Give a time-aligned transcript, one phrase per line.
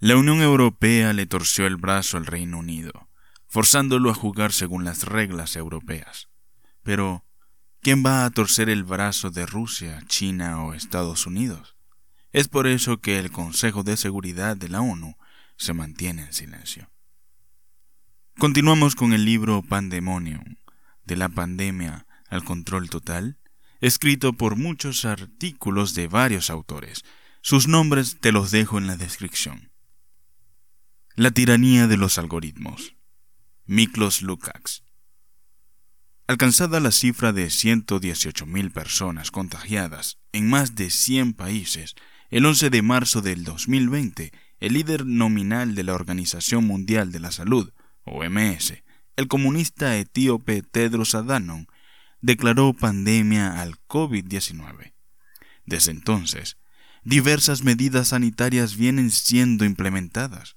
[0.00, 3.08] La Unión Europea le torció el brazo al Reino Unido,
[3.48, 6.28] forzándolo a jugar según las reglas europeas.
[6.84, 7.24] Pero,
[7.80, 11.74] ¿quién va a torcer el brazo de Rusia, China o Estados Unidos?
[12.30, 15.16] Es por eso que el Consejo de Seguridad de la ONU
[15.56, 16.88] se mantiene en silencio.
[18.38, 20.58] Continuamos con el libro Pandemonium,
[21.06, 23.40] de la pandemia al control total,
[23.80, 27.04] escrito por muchos artículos de varios autores.
[27.40, 29.67] Sus nombres te los dejo en la descripción.
[31.18, 32.94] La tiranía de los algoritmos.
[33.66, 34.84] Miklos Lukács.
[36.28, 41.96] Alcanzada la cifra de 118.000 personas contagiadas en más de 100 países,
[42.30, 47.32] el 11 de marzo del 2020, el líder nominal de la Organización Mundial de la
[47.32, 47.72] Salud,
[48.04, 48.84] OMS,
[49.16, 51.66] el comunista etíope Tedros Adhanom,
[52.20, 54.92] declaró pandemia al COVID-19.
[55.66, 56.58] Desde entonces,
[57.02, 60.54] diversas medidas sanitarias vienen siendo implementadas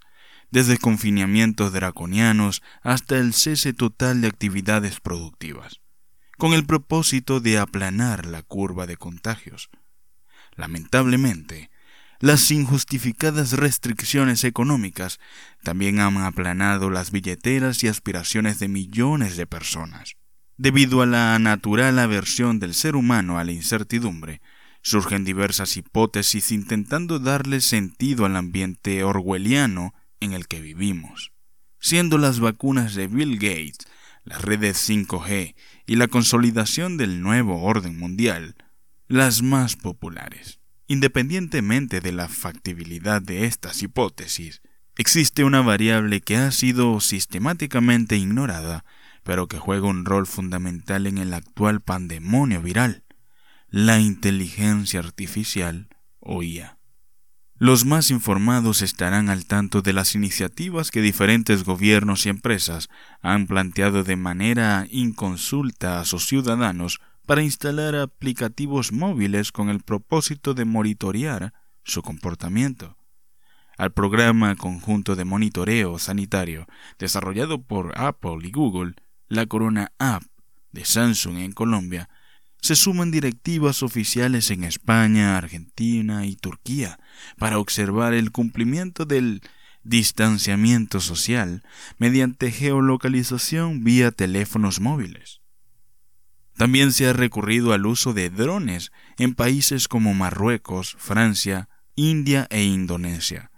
[0.52, 5.80] desde confinamientos draconianos hasta el cese total de actividades productivas,
[6.38, 9.70] con el propósito de aplanar la curva de contagios.
[10.56, 11.72] Lamentablemente,
[12.20, 15.20] las injustificadas restricciones económicas
[15.64, 20.18] también han aplanado las billeteras y aspiraciones de millones de personas.
[20.58, 24.42] Debido a la natural aversión del ser humano a la incertidumbre,
[24.84, 31.34] surgen diversas hipótesis intentando darle sentido al ambiente orwelliano en el que vivimos,
[31.80, 33.80] siendo las vacunas de Bill Gates,
[34.24, 35.56] las redes 5G
[35.86, 38.56] y la consolidación del nuevo orden mundial
[39.12, 40.62] las más populares.
[40.88, 44.62] Independientemente de la factibilidad de estas hipótesis,
[44.96, 48.86] existe una variable que ha sido sistemáticamente ignorada,
[49.24, 53.04] pero que juega un rol fundamental en el actual pandemonio viral,
[53.68, 56.78] la inteligencia artificial o IA.
[57.62, 62.90] Los más informados estarán al tanto de las iniciativas que diferentes gobiernos y empresas
[63.22, 70.56] han planteado de manera inconsulta a sus ciudadanos para instalar aplicativos móviles con el propósito
[70.56, 71.54] de monitorear
[71.84, 72.98] su comportamiento.
[73.78, 76.66] Al programa conjunto de monitoreo sanitario
[76.98, 78.96] desarrollado por Apple y Google,
[79.28, 80.24] la Corona App
[80.72, 82.10] de Samsung en Colombia
[82.62, 87.00] se suman directivas oficiales en España, Argentina y Turquía
[87.38, 89.42] para observar el cumplimiento del
[89.84, 91.64] distanciamiento social
[91.98, 95.42] mediante geolocalización vía teléfonos móviles.
[96.56, 102.64] También se ha recurrido al uso de drones en países como Marruecos, Francia, India e
[102.64, 103.52] Indonesia,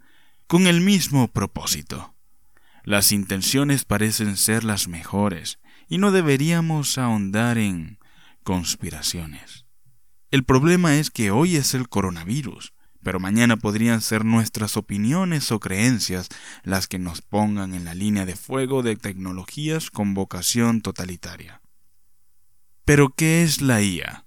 [0.47, 2.15] con el mismo propósito.
[2.85, 5.59] Las intenciones parecen ser las mejores
[5.89, 7.99] y no deberíamos ahondar en
[8.43, 9.65] conspiraciones.
[10.31, 12.73] El problema es que hoy es el coronavirus,
[13.03, 16.29] pero mañana podrían ser nuestras opiniones o creencias
[16.63, 21.61] las que nos pongan en la línea de fuego de tecnologías con vocación totalitaria.
[22.85, 24.25] Pero, ¿qué es la IA?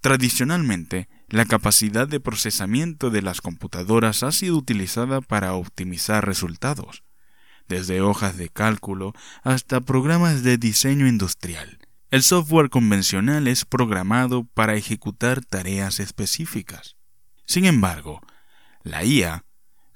[0.00, 7.02] Tradicionalmente, la capacidad de procesamiento de las computadoras ha sido utilizada para optimizar resultados,
[7.68, 11.78] desde hojas de cálculo hasta programas de diseño industrial,
[12.14, 16.94] el software convencional es programado para ejecutar tareas específicas.
[17.44, 18.20] Sin embargo,
[18.84, 19.44] la IA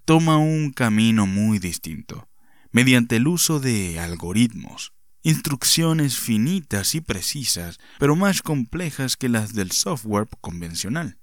[0.04, 2.28] toma un camino muy distinto,
[2.72, 4.92] mediante el uso de algoritmos,
[5.22, 11.20] instrucciones finitas y precisas, pero más complejas que las del software convencional.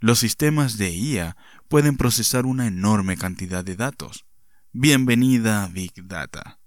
[0.00, 1.36] Los sistemas de IA
[1.68, 4.24] pueden procesar una enorme cantidad de datos.
[4.72, 6.60] Bienvenida a Big Data.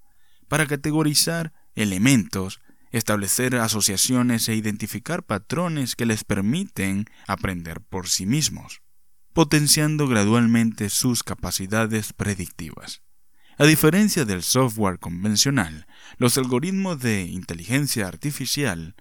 [0.47, 2.59] Para categorizar elementos,
[2.91, 8.81] establecer asociaciones e identificar patrones que les permiten aprender por sí mismos,
[9.33, 13.01] potenciando gradualmente sus capacidades predictivas.
[13.57, 15.87] A diferencia del software convencional,
[16.17, 18.95] los algoritmos de inteligencia artificial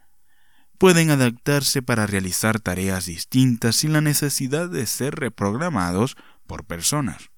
[0.78, 7.30] pueden adaptarse para realizar tareas distintas sin la necesidad de ser reprogramados por personas.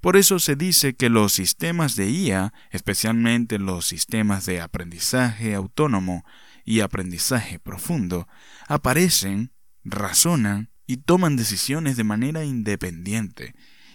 [0.00, 6.24] Por eso se dice que los sistemas de IA, especialmente los sistemas de aprendizaje autónomo
[6.64, 8.28] y aprendizaje profundo,
[8.68, 9.52] aparecen,
[9.84, 13.54] razonan y toman decisiones de manera independiente,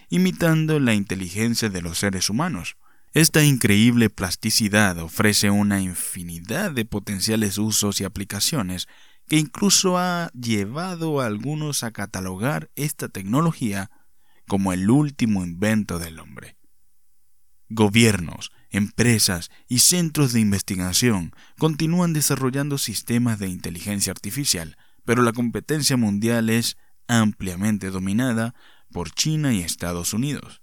[0.10, 2.76] imitando la inteligencia de los seres humanos.
[3.14, 8.88] Esta increíble plasticidad ofrece una infinidad de potenciales usos y aplicaciones
[9.28, 13.90] que incluso ha llevado a algunos a catalogar esta tecnología
[14.54, 16.58] como el último invento del hombre.
[17.70, 25.98] Gobiernos, empresas y centros de investigación continúan desarrollando sistemas de inteligencia artificial, pero la competencia
[25.98, 26.78] mundial es
[27.08, 28.54] ampliamente dominada
[28.92, 30.62] por China y Estados Unidos.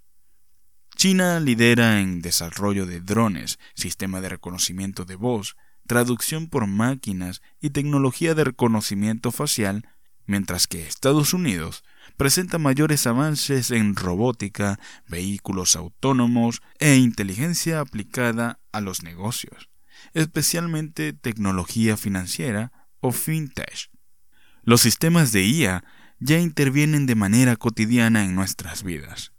[0.95, 5.57] China lidera en desarrollo de drones, sistema de reconocimiento de voz,
[5.89, 9.89] traducción por máquinas y tecnología de reconocimiento facial,
[10.27, 11.83] mientras que Estados Unidos
[12.20, 14.78] presenta mayores avances en robótica,
[15.08, 19.70] vehículos autónomos e inteligencia aplicada a los negocios,
[20.12, 23.88] especialmente tecnología financiera o fintech.
[24.64, 25.82] Los sistemas de IA
[26.19, 29.32] ya intervienen de manera cotidiana en nuestras vidas.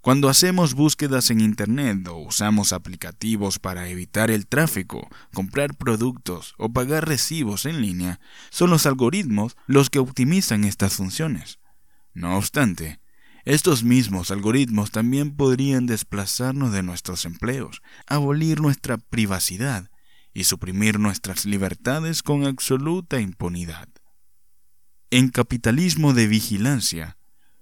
[0.00, 6.72] Cuando hacemos búsquedas en Internet o usamos aplicativos para evitar el tráfico, comprar productos o
[6.72, 11.59] pagar recibos en línea, son los algoritmos los que optimizan estas funciones.
[12.12, 13.00] No obstante,
[13.44, 19.90] estos mismos algoritmos también podrían desplazarnos de nuestros empleos, abolir nuestra privacidad
[20.32, 23.88] y suprimir nuestras libertades con absoluta impunidad.
[25.10, 27.16] En Capitalismo de Vigilancia,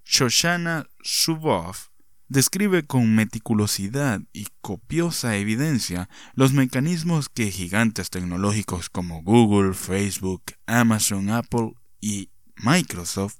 [0.04, 1.88] Shoshana Zuboff
[2.28, 11.30] describe con meticulosidad y copiosa evidencia los mecanismos que gigantes tecnológicos como Google, Facebook, Amazon,
[11.30, 13.38] Apple y Microsoft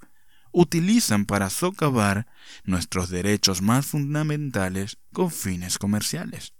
[0.51, 2.27] utilizan para socavar
[2.63, 6.53] nuestros derechos más fundamentales con fines comerciales.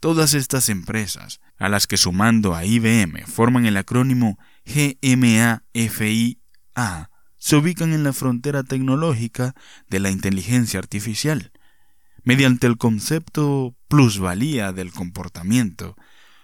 [0.00, 5.62] Todas estas empresas, a las que sumando a IBM forman el acrónimo GMAFIA,
[7.38, 9.54] se ubican en la frontera tecnológica
[9.88, 11.52] de la inteligencia artificial.
[12.22, 15.96] Mediante el concepto plusvalía del comportamiento,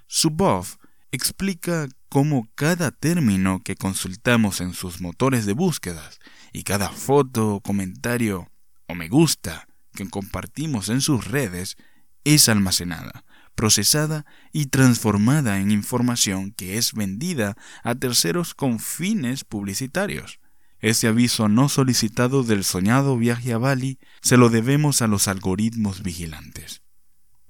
[0.07, 0.77] Suboff
[1.12, 6.19] explica cómo cada término que consultamos en sus motores de búsquedas
[6.53, 8.51] y cada foto, comentario
[8.87, 11.77] o me gusta que compartimos en sus redes
[12.25, 13.25] es almacenada,
[13.55, 20.41] procesada y transformada en información que es vendida a terceros con fines publicitarios.
[20.81, 26.03] Ese aviso no solicitado del soñado viaje a Bali se lo debemos a los algoritmos
[26.03, 26.83] vigilantes.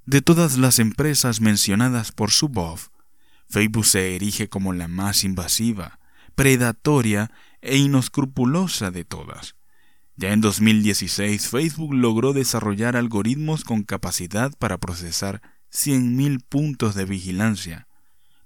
[0.04, 2.90] De todas las empresas mencionadas por Subov,
[3.50, 5.98] Facebook se erige como la más invasiva,
[6.34, 7.30] predatoria
[7.60, 9.56] e inescrupulosa de todas.
[10.16, 15.42] Ya en 2016 Facebook logró desarrollar algoritmos con capacidad para procesar
[15.72, 17.86] 100.000 puntos de vigilancia,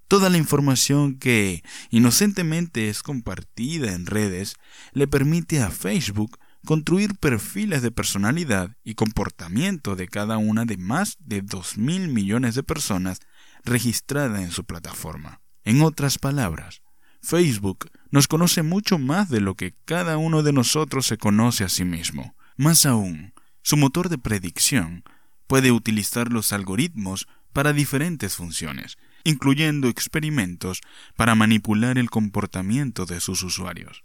[0.08, 4.54] Toda la información que inocentemente es compartida en redes
[4.92, 11.16] le permite a Facebook construir perfiles de personalidad y comportamiento de cada una de más
[11.20, 13.20] de 2 mil millones de personas
[13.64, 15.40] registradas en su plataforma.
[15.64, 16.82] En otras palabras,
[17.22, 21.68] Facebook nos conoce mucho más de lo que cada uno de nosotros se conoce a
[21.68, 22.36] sí mismo.
[22.56, 23.32] Más aún,
[23.62, 25.04] su motor de predicción
[25.46, 30.80] puede utilizar los algoritmos para diferentes funciones, incluyendo experimentos
[31.16, 34.04] para manipular el comportamiento de sus usuarios.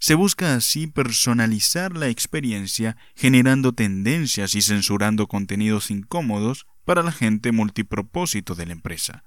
[0.00, 7.52] Se busca así personalizar la experiencia generando tendencias y censurando contenidos incómodos para la gente
[7.52, 9.22] multipropósito de la empresa.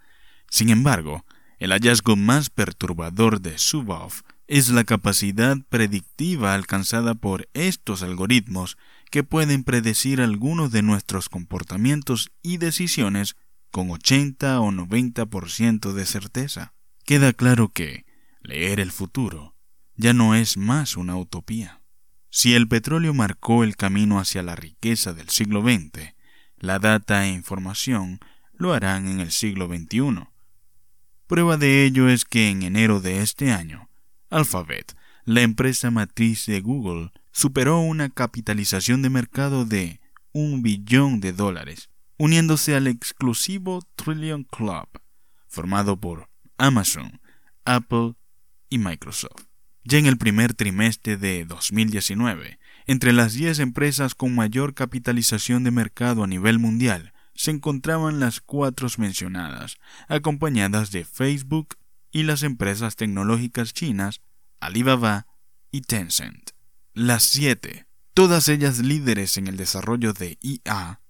[0.50, 1.28] Sin embargo,
[1.60, 8.80] el hallazgo más perturbador de Suboff es la capacidad predictiva alcanzada por estos algoritmos
[9.12, 13.36] que pueden predecir algunos de nuestros comportamientos y decisiones
[13.70, 16.74] con 80 o 90% de certeza.
[17.06, 18.08] Queda claro que
[18.42, 19.56] leer el futuro
[19.96, 21.84] ya no es más una utopía.
[22.32, 26.16] Si el petróleo marcó el camino hacia la riqueza del siglo XX,
[26.62, 28.20] la data e información
[28.54, 30.28] lo harán en el siglo XXI.
[31.28, 33.90] Prueba de ello es que en enero de este año,
[34.30, 34.96] Alphabet,
[35.26, 40.00] la empresa matriz de Google, superó una capitalización de mercado de
[40.34, 44.88] un billón de dólares uniéndose al exclusivo Trillion Club,
[45.48, 47.20] formado por Amazon,
[47.66, 48.14] Apple
[48.70, 49.46] y Microsoft.
[49.84, 55.72] Ya en el primer trimestre de 2019, entre las 10 empresas con mayor capitalización de
[55.72, 61.76] mercado a nivel mundial, se encontraban las cuatro mencionadas, acompañadas de Facebook
[62.12, 64.22] y las empresas tecnológicas chinas
[64.60, 65.26] Alibaba
[65.72, 66.52] y Tencent.
[66.94, 71.02] Las siete, todas ellas líderes en el desarrollo de IA,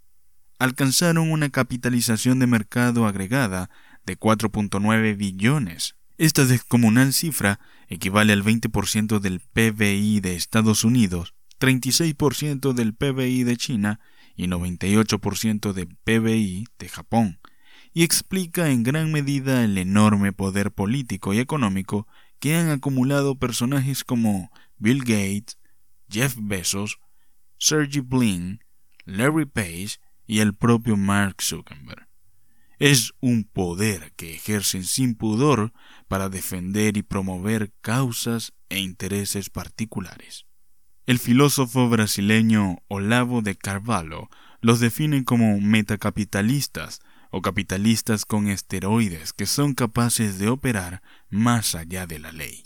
[0.60, 3.70] alcanzaron una capitalización de mercado agregada
[4.06, 5.96] de 4.9 billones.
[6.18, 13.56] Esta descomunal cifra equivale al 20% del PBI de Estados Unidos, 36% del PBI de
[13.56, 14.00] China
[14.36, 17.39] y 98% del PBI de Japón,
[17.94, 22.08] y explica en gran medida el enorme poder político y económico
[22.39, 25.60] que han acumulado personajes como Bill Gates,
[26.10, 27.00] Jeff Bezos,
[27.60, 28.63] Sergey Brin,
[29.06, 32.08] Larry Page y el propio Mark Zuckerberg.
[32.80, 35.72] Es un poder que ejercen sin pudor
[36.08, 40.48] para defender y promover causas e intereses particulares.
[41.08, 44.29] El filósofo brasileño Olavo de Carvalho
[44.62, 52.05] los define como metacapitalistas o capitalistas con esteroides que son capaces de operar más allá
[52.05, 52.65] de la ley.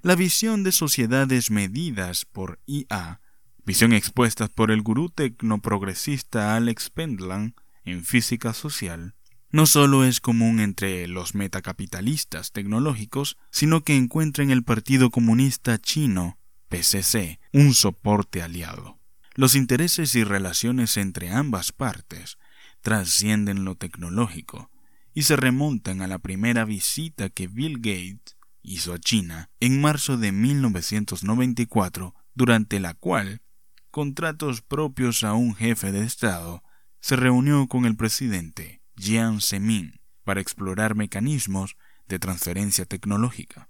[0.00, 3.20] La visión de sociedades medidas por IA,
[3.66, 9.14] visión expuesta por el gurú tecnoprogresista Alex Pendland en física social,
[9.50, 15.78] no solo es común entre los metacapitalistas tecnológicos, sino que encuentra en el Partido Comunista
[15.78, 18.98] Chino, PCC, un soporte aliado.
[19.34, 22.38] Los intereses y relaciones entre ambas partes
[22.82, 24.70] trascienden lo tecnológico
[25.12, 30.16] y se remontan a la primera visita que Bill Gates hizo a China en marzo
[30.16, 33.42] de 1994, durante la cual,
[33.90, 36.62] con tratos propios a un jefe de Estado,
[37.00, 41.76] se reunió con el presidente Jiang Zemin para explorar mecanismos
[42.08, 43.68] de transferencia tecnológica.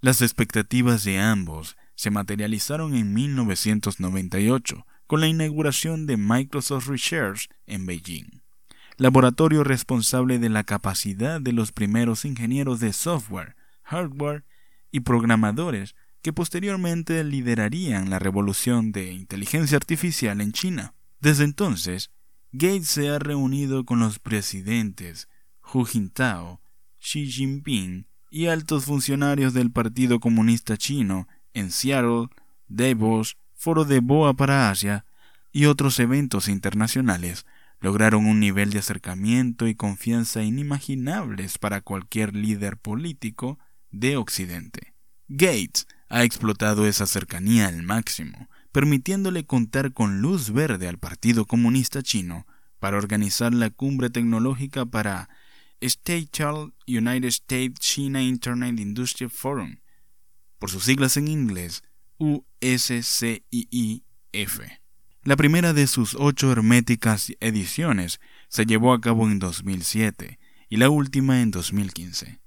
[0.00, 7.86] Las expectativas de ambos se materializaron en 1998 con la inauguración de Microsoft Research en
[7.86, 8.42] Beijing,
[8.96, 14.44] laboratorio responsable de la capacidad de los primeros ingenieros de software, hardware
[14.90, 20.94] y programadores que posteriormente liderarían la revolución de inteligencia artificial en China.
[21.20, 22.10] Desde entonces,
[22.52, 25.28] Gates se ha reunido con los presidentes
[25.72, 26.62] Hu Jintao,
[26.98, 32.28] Xi Jinping y altos funcionarios del Partido Comunista Chino en Seattle,
[32.68, 35.06] Davos, Foro de Boa para Asia
[35.52, 37.46] y otros eventos internacionales
[37.80, 43.58] lograron un nivel de acercamiento y confianza inimaginables para cualquier líder político
[43.90, 44.94] de Occidente.
[45.28, 52.02] Gates ha explotado esa cercanía al máximo permitiéndole contar con luz verde al Partido Comunista
[52.02, 52.44] Chino
[52.80, 55.28] para organizar la cumbre tecnológica para
[55.80, 56.28] State
[56.88, 59.76] United States China Internet Industry Forum,
[60.64, 61.82] por sus siglas en inglés
[62.16, 63.42] USCIIF.
[65.22, 68.18] La primera de sus ocho herméticas ediciones
[68.48, 70.38] se llevó a cabo en 2007
[70.70, 72.40] y la última en 2015.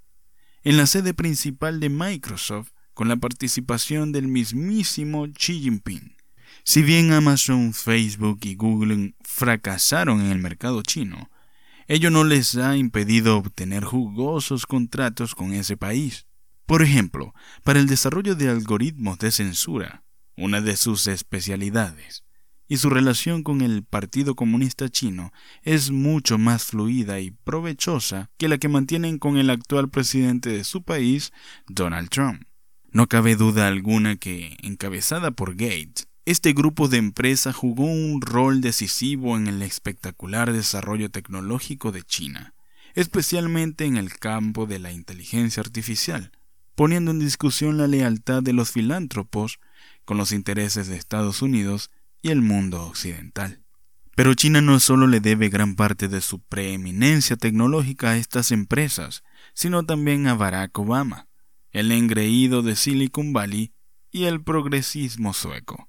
[0.64, 6.16] En la sede principal de Microsoft, con la participación del mismísimo Xi Jinping.
[6.64, 11.30] Si bien Amazon, Facebook y Google fracasaron en el mercado chino,
[11.86, 16.27] ello no les ha impedido obtener jugosos contratos con ese país.
[16.68, 17.34] Por ejemplo,
[17.64, 20.04] para el desarrollo de algoritmos de censura,
[20.36, 22.24] una de sus especialidades,
[22.68, 25.32] y su relación con el Partido Comunista Chino
[25.62, 30.62] es mucho más fluida y provechosa que la que mantienen con el actual presidente de
[30.62, 31.32] su país,
[31.68, 32.42] Donald Trump.
[32.90, 38.60] No cabe duda alguna que, encabezada por Gates, este grupo de empresas jugó un rol
[38.60, 42.52] decisivo en el espectacular desarrollo tecnológico de China,
[42.94, 46.30] especialmente en el campo de la inteligencia artificial,
[46.78, 49.58] poniendo en discusión la lealtad de los filántropos
[50.04, 51.90] con los intereses de Estados Unidos
[52.22, 53.64] y el mundo occidental.
[54.14, 59.24] Pero China no solo le debe gran parte de su preeminencia tecnológica a estas empresas,
[59.54, 61.26] sino también a Barack Obama,
[61.72, 63.72] el engreído de Silicon Valley
[64.12, 65.88] y el progresismo sueco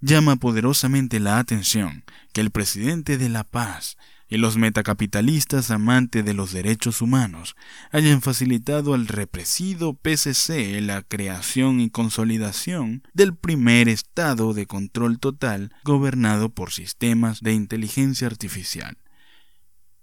[0.00, 3.98] llama poderosamente la atención que el presidente de La Paz
[4.32, 7.54] y los metacapitalistas amantes de los derechos humanos
[7.90, 15.74] hayan facilitado al represido PCC la creación y consolidación del primer estado de control total
[15.84, 18.96] gobernado por sistemas de inteligencia artificial.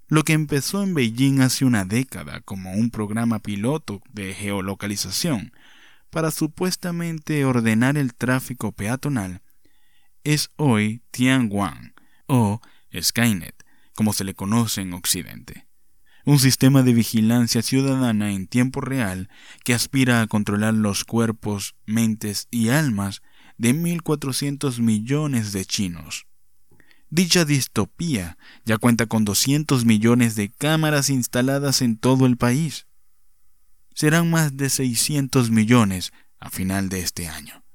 [0.09, 5.53] Lo que empezó en Beijing hace una década como un programa piloto de geolocalización
[6.11, 9.41] para supuestamente ordenar el tráfico peatonal
[10.23, 11.95] es hoy Tianguan
[12.27, 12.61] o
[12.95, 13.65] Skynet,
[13.99, 15.67] como se le conoce en Occidente.
[16.23, 19.27] Un sistema de vigilancia ciudadana en tiempo real
[19.65, 23.21] que aspira a controlar los cuerpos, mentes y almas
[23.57, 26.27] de 1.400 millones de chinos.
[27.09, 32.87] Dicha distopía ya cuenta con 200 millones de cámaras instaladas en todo el país.
[33.93, 37.65] Serán más de 600 millones a final de este año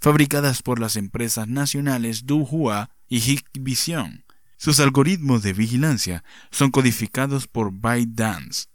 [0.00, 4.24] fabricadas por las empresas nacionales Duhua y Hikvision.
[4.58, 8.66] Sus algoritmos de vigilancia son codificados por ByteDance,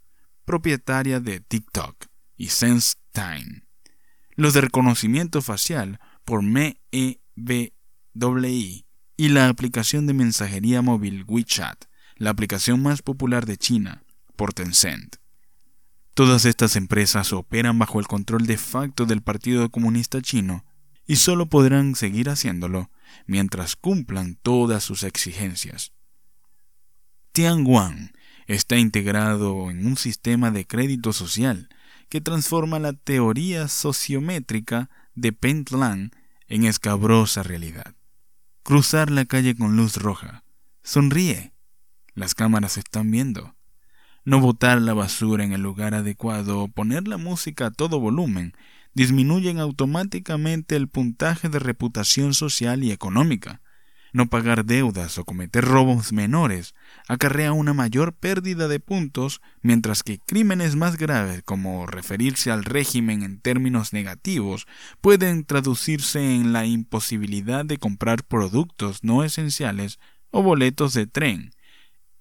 [0.44, 3.62] propietaria de TikTok, y SenseTime.
[4.34, 7.20] Los de reconocimiento facial por MEBWI
[9.16, 11.84] y la aplicación de mensajería móvil WeChat,
[12.16, 14.02] la aplicación más popular de China,
[14.36, 15.16] por Tencent.
[16.14, 20.64] Todas estas empresas operan bajo el control de facto del Partido Comunista Chino
[21.06, 22.90] y solo podrán seguir haciéndolo
[23.26, 25.92] mientras cumplan todas sus exigencias.
[27.32, 28.12] Tianguan
[28.46, 31.68] está integrado en un sistema de crédito social
[32.08, 36.14] que transforma la teoría sociométrica de Pentland
[36.48, 37.94] en escabrosa realidad.
[38.62, 40.44] Cruzar la calle con luz roja.
[40.82, 41.52] Sonríe.
[42.14, 43.56] Las cámaras están viendo.
[44.24, 48.54] No botar la basura en el lugar adecuado o poner la música a todo volumen
[48.94, 53.60] disminuyen automáticamente el puntaje de reputación social y económica.
[54.12, 56.76] No pagar deudas o cometer robos menores
[57.08, 63.24] acarrea una mayor pérdida de puntos, mientras que crímenes más graves como referirse al régimen
[63.24, 64.66] en términos negativos
[65.00, 69.98] pueden traducirse en la imposibilidad de comprar productos no esenciales
[70.30, 71.50] o boletos de tren,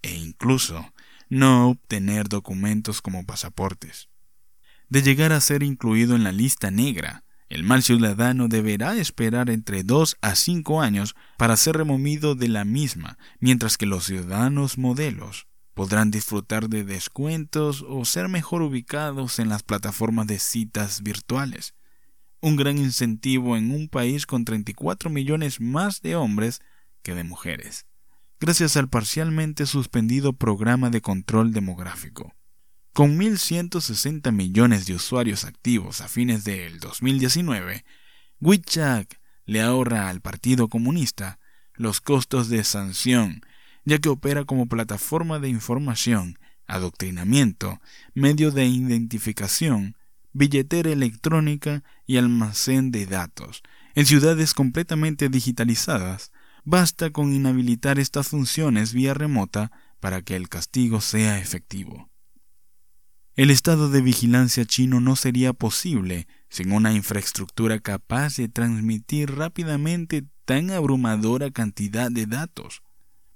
[0.02, 0.92] e incluso
[1.30, 4.10] no obtener documentos como pasaportes.
[4.94, 9.84] De llegar a ser incluido en la lista negra, el mal ciudadano deberá esperar entre
[9.84, 15.48] dos a cinco años para ser removido de la misma, mientras que los ciudadanos modelos
[15.74, 21.74] podrán disfrutar de descuentos o ser mejor ubicados en las plataformas de citas virtuales.
[22.40, 26.62] Un gran incentivo en un país con 34 millones más de hombres
[27.02, 27.88] que de mujeres,
[28.40, 32.36] gracias al parcialmente suspendido programa de control demográfico.
[32.94, 37.84] Con 1.160 millones de usuarios activos a fines del 2019,
[38.40, 39.12] WeChat
[39.48, 41.40] le ahorra al Partido Comunista
[41.74, 43.42] los costos de sanción,
[43.84, 47.82] ya que opera como plataforma de información, adoctrinamiento,
[48.14, 49.98] medio de identificación,
[50.32, 53.64] billetera electrónica y almacén de datos.
[53.96, 56.32] En ciudades completamente digitalizadas,
[56.64, 62.13] basta con inhabilitar estas funciones vía remota para que el castigo sea efectivo.
[63.36, 70.26] El estado de vigilancia chino no sería posible sin una infraestructura capaz de transmitir rápidamente
[70.46, 72.84] tan abrumadora cantidad de datos.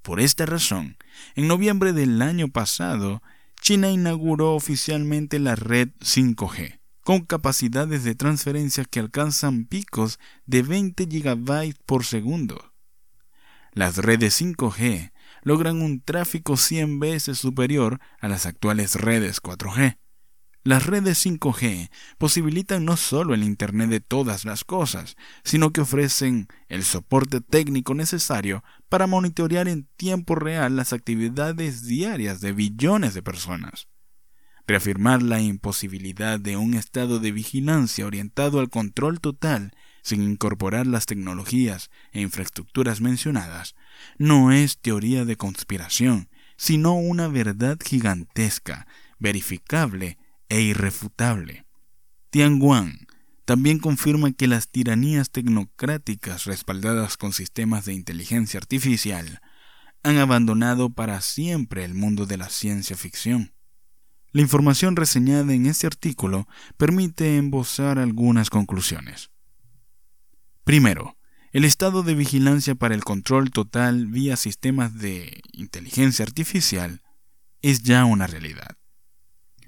[0.03, 0.97] Por esta razón,
[1.33, 3.23] en noviembre del año pasado,
[3.59, 11.05] China inauguró oficialmente la red 5G, con capacidades de transferencia que alcanzan picos de 20
[11.05, 12.71] GB por segundo.
[13.73, 15.11] Las redes 5G
[15.47, 19.97] logran un tráfico 100 veces superior a las actuales redes 4G.
[20.65, 26.49] Las redes 5G posibilitan no solo el Internet de todas las cosas, sino que ofrecen
[26.67, 33.23] el soporte técnico necesario para monitorear en tiempo real las actividades diarias de billones de
[33.23, 33.87] personas.
[34.67, 39.71] Reafirmar la imposibilidad de un estado de vigilancia orientado al control total
[40.07, 43.75] sin incorporar las tecnologías e infraestructuras mencionadas,
[44.17, 48.87] no es teoría de conspiración, sino una verdad gigantesca,
[49.19, 50.17] verificable
[50.47, 51.65] e irrefutable.
[52.29, 53.07] Tianguan
[53.43, 59.41] también confirma que las tiranías tecnocráticas respaldadas con sistemas de inteligencia artificial
[60.03, 63.51] han abandonado para siempre el mundo de la ciencia ficción.
[64.31, 69.31] La información reseñada en este artículo permite embosar algunas conclusiones.
[70.67, 71.15] Primero,
[71.53, 77.03] el estado de vigilancia para el control total vía sistemas de inteligencia artificial
[77.61, 78.75] es ya una realidad.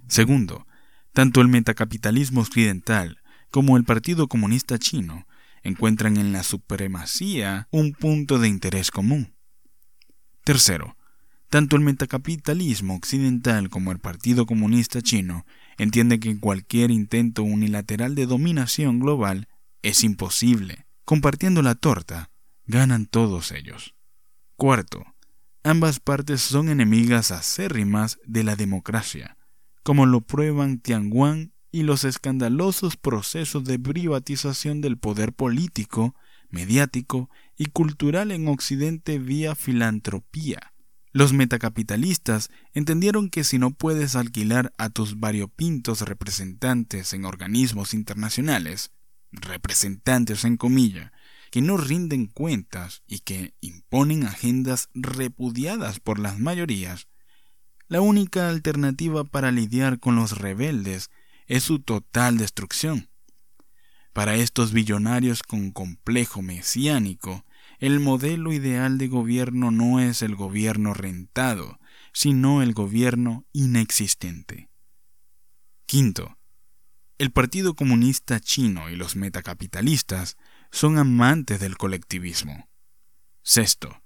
[0.10, 0.68] Segundo,
[1.14, 5.26] tanto el metacapitalismo occidental como el Partido Comunista Chino
[5.64, 9.34] encuentran en la supremacía un punto de interés común.
[10.44, 10.98] Tercero,
[11.50, 15.46] tanto el metacapitalismo occidental como el Partido Comunista Chino
[15.78, 19.48] entienden que cualquier intento unilateral de dominación global
[19.82, 22.30] es imposible Compartiendo la torta,
[22.68, 23.96] ganan todos ellos.
[24.56, 25.04] Cuarto,
[25.64, 29.36] ambas partes son enemigas acérrimas de la democracia,
[29.82, 36.14] como lo prueban Tianguan y los escandalosos procesos de privatización del poder político,
[36.52, 40.74] mediático y cultural en Occidente vía filantropía.
[41.12, 48.92] Los metacapitalistas entendieron que si no puedes alquilar a tus variopintos representantes en organismos internacionales,
[49.32, 51.12] representantes en comilla,
[51.52, 57.08] que no rinden cuentas y que imponen agendas repudiadas por las mayorías,
[57.88, 61.10] la única alternativa para lidiar con los rebeldes
[61.48, 63.10] es su total destrucción.
[64.14, 67.46] Para estos billonarios con complejo mesiánico,
[67.80, 71.80] el modelo ideal de gobierno no es el gobierno rentado,
[72.14, 74.70] sino el gobierno inexistente.
[75.86, 76.38] Quinto,
[77.20, 80.38] el Partido Comunista Chino y los metacapitalistas
[80.72, 82.70] son amantes del colectivismo.
[83.44, 84.02] Sexto.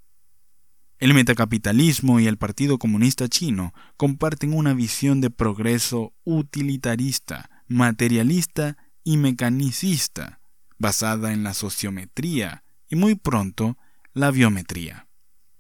[0.97, 9.17] El metacapitalismo y el Partido Comunista Chino comparten una visión de progreso utilitarista, materialista y
[9.17, 10.41] mecanicista,
[10.79, 13.77] basada en la sociometría y muy pronto
[14.13, 15.07] la biometría.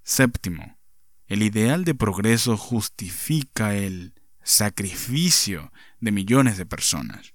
[0.01, 0.79] Séptimo.
[1.27, 7.33] El ideal de progreso justifica el sacrificio de millones de personas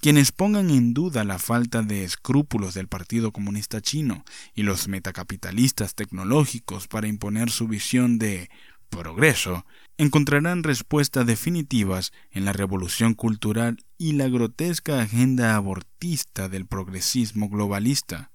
[0.00, 5.94] Quienes pongan en duda la falta de escrúpulos del Partido Comunista Chino y los metacapitalistas
[5.94, 8.48] tecnológicos para imponer su visión de
[8.88, 9.66] progreso,
[9.98, 18.30] encontrarán respuestas definitivas en la revolución cultural y la grotesca agenda abortista del progresismo globalista.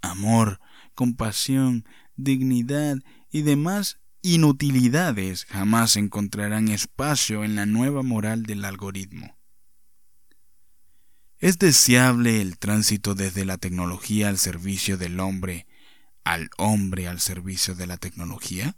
[0.00, 0.60] Amor,
[0.94, 2.98] compasión, dignidad
[3.32, 9.36] y demás inutilidades jamás encontrarán espacio en la nueva moral del algoritmo.
[11.38, 15.66] ¿Es deseable el tránsito desde la tecnología al servicio del hombre
[16.24, 18.76] al hombre al servicio de la tecnología?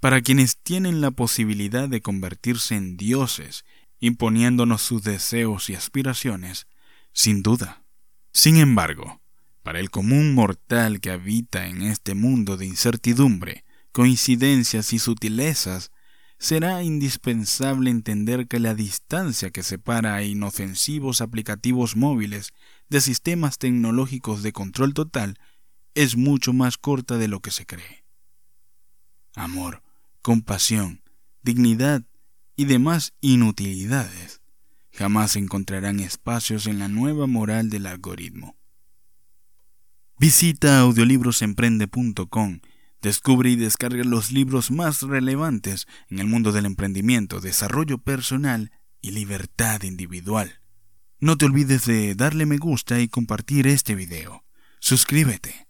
[0.00, 3.64] Para quienes tienen la posibilidad de convertirse en dioses,
[3.98, 6.68] imponiéndonos sus deseos y aspiraciones,
[7.12, 7.82] sin duda.
[8.32, 9.20] Sin embargo,
[9.64, 15.90] para el común mortal que habita en este mundo de incertidumbre, coincidencias y sutilezas,
[16.38, 22.52] será indispensable entender que la distancia que separa a inofensivos aplicativos móviles
[22.88, 25.38] de sistemas tecnológicos de control total
[25.94, 28.04] es mucho más corta de lo que se cree.
[29.34, 29.82] Amor,
[30.22, 31.02] compasión,
[31.42, 32.04] dignidad
[32.56, 34.40] y demás inutilidades
[34.98, 38.56] jamás encontrarán espacios en la nueva moral del algoritmo.
[40.18, 42.60] Visita audiolibrosemprende.com
[43.00, 49.12] Descubre y descarga los libros más relevantes en el mundo del emprendimiento, desarrollo personal y
[49.12, 50.60] libertad individual.
[51.20, 54.44] No te olvides de darle me gusta y compartir este video.
[54.80, 55.68] Suscríbete.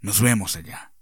[0.00, 0.95] Nos vemos allá.